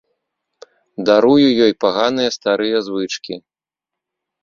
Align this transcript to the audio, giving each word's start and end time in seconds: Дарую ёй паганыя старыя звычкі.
Дарую 1.09 1.45
ёй 1.67 1.73
паганыя 1.87 2.35
старыя 2.39 2.77
звычкі. 2.91 3.35